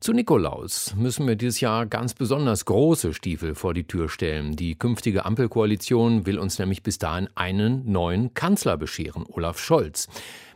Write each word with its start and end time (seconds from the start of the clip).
zu 0.00 0.14
Nikolaus 0.14 0.94
müssen 0.96 1.28
wir 1.28 1.36
dieses 1.36 1.60
Jahr 1.60 1.84
ganz 1.84 2.14
besonders 2.14 2.64
große 2.64 3.12
Stiefel 3.12 3.54
vor 3.54 3.74
die 3.74 3.86
Tür 3.86 4.08
stellen. 4.08 4.56
Die 4.56 4.74
künftige 4.78 5.26
Ampelkoalition 5.26 6.24
will 6.24 6.38
uns 6.38 6.58
nämlich 6.58 6.82
bis 6.82 6.96
dahin 6.96 7.28
einen 7.34 7.92
neuen 7.92 8.32
Kanzler 8.32 8.78
bescheren, 8.78 9.26
Olaf 9.28 9.58
Scholz. 9.58 10.08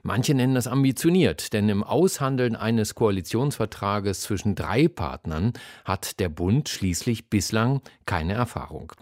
Manche 0.02 0.34
nennen 0.34 0.54
das 0.54 0.66
ambitioniert, 0.66 1.52
denn 1.52 1.68
im 1.68 1.84
Aushandeln 1.84 2.56
eines 2.56 2.94
Koalitionsvertrages 2.94 4.22
zwischen 4.22 4.54
drei 4.54 4.88
Partnern 4.88 5.52
hat 5.84 6.20
der 6.20 6.30
Bund 6.30 6.70
schließlich 6.70 7.28
bislang 7.28 7.82
keine 8.06 8.32
Erfahrung. 8.32 8.92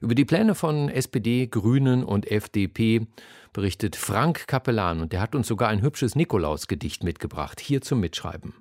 Über 0.00 0.16
die 0.16 0.24
Pläne 0.24 0.56
von 0.56 0.88
SPD, 0.88 1.46
Grünen 1.46 2.02
und 2.02 2.28
FDP 2.28 3.06
berichtet 3.52 3.94
Frank 3.94 4.48
Kapellan 4.48 5.00
und 5.00 5.12
der 5.12 5.20
hat 5.20 5.36
uns 5.36 5.46
sogar 5.46 5.68
ein 5.68 5.82
hübsches 5.82 6.16
Nikolausgedicht 6.16 7.04
mitgebracht, 7.04 7.60
hier 7.60 7.82
zum 7.82 8.00
Mitschreiben. 8.00 8.54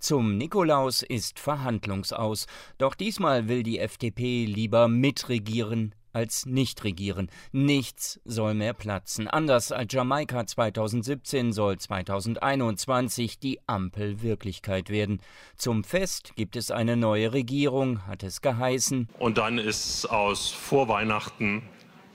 Zum 0.00 0.38
Nikolaus 0.38 1.02
ist 1.02 1.38
Verhandlungsaus, 1.38 2.46
doch 2.78 2.94
diesmal 2.94 3.48
will 3.48 3.62
die 3.62 3.78
FDP 3.78 4.46
lieber 4.46 4.88
mitregieren 4.88 5.94
als 6.14 6.46
nicht 6.46 6.82
regieren. 6.84 7.30
Nichts 7.52 8.18
soll 8.24 8.54
mehr 8.54 8.72
platzen. 8.72 9.28
Anders 9.28 9.72
als 9.72 9.92
Jamaika 9.92 10.46
2017 10.46 11.52
soll 11.52 11.78
2021 11.78 13.38
die 13.38 13.60
Ampel 13.66 14.22
Wirklichkeit 14.22 14.88
werden. 14.88 15.20
Zum 15.56 15.84
Fest 15.84 16.32
gibt 16.34 16.56
es 16.56 16.70
eine 16.70 16.96
neue 16.96 17.34
Regierung, 17.34 18.06
hat 18.06 18.22
es 18.22 18.40
geheißen. 18.40 19.06
Und 19.18 19.36
dann 19.36 19.58
ist 19.58 20.06
aus 20.06 20.50
Vorweihnachten 20.50 21.62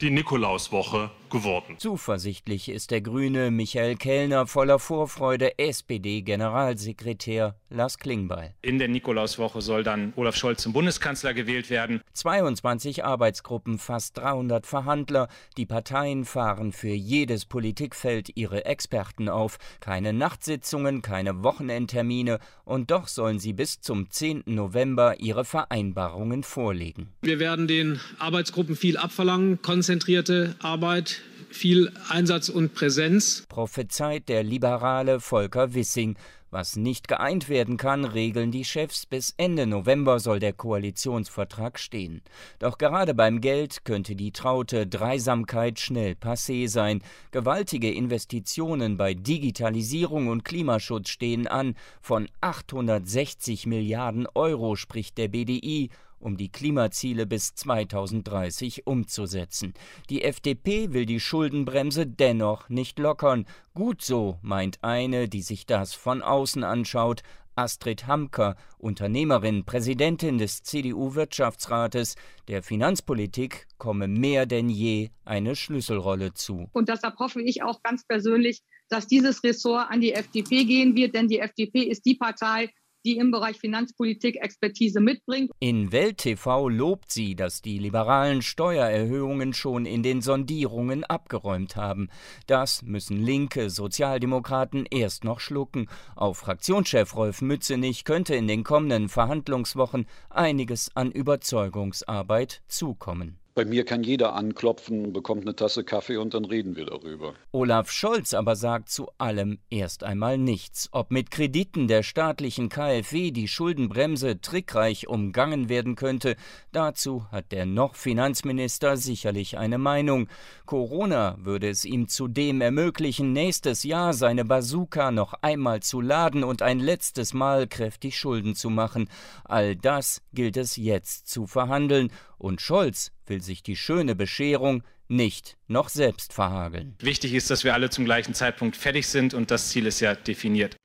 die 0.02 0.10
Nikolauswoche 0.10 1.12
geworden. 1.36 1.76
Zuversichtlich 1.78 2.70
ist 2.70 2.92
der 2.92 3.02
Grüne 3.02 3.52
Michael 3.52 3.96
Kellner 3.96 4.48
voller 4.48 4.80
Vorfreude, 4.80 5.60
SPD-Generalsekretär 5.60 7.56
Lars 7.70 8.00
Klingbeil. 8.00 8.54
In 8.62 8.80
der 8.80 8.88
Nikolauswoche 8.88 9.62
soll 9.62 9.84
dann 9.84 10.14
Olaf 10.16 10.38
Scholz 10.38 10.62
zum 10.62 10.72
Bundeskanzler 10.72 11.34
gewählt 11.34 11.70
werden. 11.70 12.02
22 12.14 13.04
Arbeitsgruppen, 13.04 13.80
fast 13.80 14.18
300 14.18 14.66
Verhandler. 14.66 15.28
Die 15.58 15.66
Parteien 15.66 16.24
fahren 16.24 16.72
für 16.72 16.94
jedes 16.94 17.46
Politikfeld 17.46 18.32
ihre 18.36 18.66
Experten 18.66 19.28
auf. 19.28 19.58
Keine 19.82 20.14
Nachtsitzungen, 20.14 21.02
keine 21.02 21.44
Wochenendtermine. 21.44 22.40
Und 22.64 22.92
doch 22.92 23.08
sollen 23.10 23.40
sie 23.40 23.54
bis 23.54 23.82
zum 23.82 24.10
10. 24.10 24.44
November 24.46 25.20
ihre 25.20 25.44
Vereinbarungen 25.44 26.44
vorlegen. 26.44 27.10
Wir 27.22 27.40
werden 27.40 27.68
den 27.68 28.00
Arbeitsgruppen 28.20 28.78
viel 28.78 28.96
abverlangen, 28.96 29.62
konzentrierte 29.62 30.56
Arbeit, 30.60 31.22
viel 31.56 31.92
Einsatz 32.10 32.50
und 32.50 32.76
Präsenz. 32.76 33.46
Prophezeit 33.50 34.30
der 34.30 34.44
liberale 34.44 35.20
Volker 35.20 35.74
Wissing. 35.74 36.16
Was 36.52 36.78
nicht 36.78 37.10
geeint 37.10 37.50
werden 37.50 37.76
kann, 37.76 38.06
regeln 38.06 38.50
die 38.50 38.64
Chefs. 38.64 39.06
Bis 39.06 39.34
Ende 39.36 39.68
November 39.68 40.20
soll 40.20 40.40
der 40.40 40.54
Koalitionsvertrag 40.54 41.80
stehen. 41.80 42.22
Doch 42.60 42.78
gerade 42.78 43.14
beim 43.14 43.42
Geld 43.42 43.84
könnte 43.84 44.16
die 44.16 44.32
traute 44.32 44.88
Dreisamkeit 44.88 45.80
schnell 45.80 46.14
passé 46.14 46.70
sein. 46.70 47.02
Gewaltige 47.32 47.92
Investitionen 47.92 48.96
bei 48.96 49.14
Digitalisierung 49.16 50.28
und 50.28 50.46
Klimaschutz 50.46 51.10
stehen 51.10 51.48
an. 51.48 51.76
Von 52.00 52.30
860 52.40 53.66
Milliarden 53.66 54.26
Euro 54.34 54.78
spricht 54.78 55.18
der 55.18 55.28
BDI 55.28 55.90
um 56.26 56.38
die 56.38 56.52
Klimaziele 56.52 57.26
bis 57.26 57.54
2030 57.54 58.88
umzusetzen. 58.88 59.74
Die 60.10 60.24
FDP 60.24 60.92
will 60.92 61.06
die 61.06 61.20
Schuldenbremse 61.20 62.08
dennoch 62.08 62.68
nicht 62.68 62.98
lockern. 63.00 63.46
Gut 63.76 64.02
so, 64.02 64.40
meint 64.42 64.80
eine, 64.82 65.30
die 65.30 65.44
sich 65.44 65.66
das 65.66 65.94
von 65.94 66.22
außen 66.24 66.64
anschaut, 66.64 67.22
Astrid 67.56 68.06
Hamker, 68.08 68.58
Unternehmerin, 68.78 69.64
Präsidentin 69.64 70.38
des 70.38 70.64
CDU-Wirtschaftsrates, 70.64 72.16
der 72.50 72.64
Finanzpolitik 72.64 73.68
komme 73.78 74.08
mehr 74.08 74.46
denn 74.46 74.68
je 74.68 75.10
eine 75.24 75.56
Schlüsselrolle 75.56 76.34
zu. 76.34 76.68
Und 76.74 76.90
deshalb 76.90 77.18
hoffe 77.18 77.42
ich 77.42 77.64
auch 77.64 77.82
ganz 77.82 78.06
persönlich, 78.06 78.62
dass 78.90 79.08
dieses 79.08 79.44
Ressort 79.44 79.90
an 79.90 80.02
die 80.02 80.14
FDP 80.14 80.66
gehen 80.66 80.96
wird, 80.96 81.16
denn 81.16 81.28
die 81.28 81.40
FDP 81.40 81.84
ist 81.84 82.06
die 82.06 82.16
Partei, 82.16 82.72
die 83.06 83.18
im 83.18 83.32
Bereich 83.32 83.58
Finanzpolitik 83.58 84.38
Expertise 84.38 85.00
mitbringt. 85.00 85.52
In 85.60 85.92
Welt 85.92 86.18
TV 86.18 86.70
lobt 86.70 87.12
sie, 87.12 87.36
dass 87.36 87.62
die 87.62 87.78
liberalen 87.78 88.42
Steuererhöhungen 88.42 89.54
schon 89.54 89.86
in 89.86 90.04
den 90.04 90.22
Sondierungen 90.22 91.04
abgeräumt 91.04 91.76
haben. 91.76 92.10
Das 92.48 92.82
müssen 92.82 93.22
linke 93.22 93.70
Sozialdemokraten 93.70 94.86
erst 94.90 95.24
noch 95.24 95.40
schlucken. 95.40 95.88
Auf 96.16 96.40
Fraktionschef 96.40 97.16
Rolf 97.16 97.42
Mützenich 97.42 98.04
könnte 98.04 98.36
in 98.36 98.48
den 98.48 98.64
kommenden 98.64 99.08
Verhandlungswochen 99.10 100.08
einiges 100.30 100.90
an 100.96 101.12
Überzeugungsarbeit 101.12 102.64
zukommen. 102.68 103.38
Bei 103.58 103.64
mir 103.64 103.86
kann 103.86 104.04
jeder 104.04 104.36
anklopfen, 104.36 105.14
bekommt 105.14 105.44
eine 105.44 105.56
Tasse 105.56 105.86
Kaffee 105.86 106.18
und 106.18 106.34
dann 106.34 106.44
reden 106.44 106.76
wir 106.76 106.88
darüber. 106.88 107.36
Olaf 107.54 107.90
Scholz 107.90 108.34
aber 108.34 108.58
sagt 108.58 108.90
zu 108.90 109.08
allem 109.18 109.60
erst 109.70 110.04
einmal 110.04 110.38
nichts. 110.38 110.90
Ob 110.92 111.10
mit 111.10 111.32
Krediten 111.32 111.88
der 111.88 112.04
staatlichen 112.04 112.68
KfW 112.68 113.32
die 113.32 113.48
Schuldenbremse 113.48 114.42
trickreich 114.42 115.08
umgangen 115.08 115.70
werden 115.70 115.96
könnte, 115.96 116.36
dazu 116.74 117.28
hat 117.32 117.54
der 117.54 117.66
noch 117.66 117.96
Finanzminister 117.96 118.98
sicherlich 118.98 119.58
eine 119.58 119.78
Meinung. 119.78 120.28
Corona 120.66 121.38
würde 121.40 121.70
es 121.70 121.86
ihm 121.86 122.10
zudem 122.10 122.60
ermöglichen, 122.60 123.32
nächstes 123.32 123.84
Jahr 123.84 124.12
seine 124.12 124.44
Bazooka 124.44 125.12
noch 125.12 125.34
einmal 125.42 125.82
zu 125.82 126.02
laden 126.02 126.44
und 126.44 126.62
ein 126.62 126.82
letztes 126.82 127.34
Mal 127.34 127.68
kräftig 127.68 128.18
Schulden 128.18 128.54
zu 128.54 128.70
machen. 128.70 129.10
All 129.46 129.78
das 129.78 130.22
gilt 130.34 130.58
es 130.58 130.76
jetzt 130.76 131.30
zu 131.30 131.48
verhandeln 131.48 132.12
und 132.38 132.60
Scholz 132.60 133.14
will 133.28 133.42
sich 133.42 133.64
die 133.64 133.76
schöne 133.76 134.16
Bescherung 134.16 134.84
nicht 135.08 135.58
noch 135.68 135.90
selbst 135.90 136.34
verhageln. 136.34 136.96
Wichtig 137.00 137.34
ist, 137.34 137.50
dass 137.50 137.64
wir 137.64 137.74
alle 137.74 137.90
zum 137.90 138.06
gleichen 138.06 138.34
Zeitpunkt 138.34 138.76
fertig 138.76 139.08
sind 139.08 139.34
und 139.34 139.52
das 139.52 139.70
Ziel 139.70 139.86
ist 139.86 140.00
ja 140.00 140.16
definiert. 140.16 140.76